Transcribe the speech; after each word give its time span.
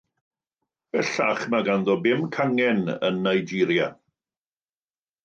Bellach, 0.95 1.43
mae 1.53 1.65
ganddo 1.67 1.95
bum 2.07 2.23
cangen 2.37 2.81
yn 3.11 3.21
Nigeria. 3.29 3.91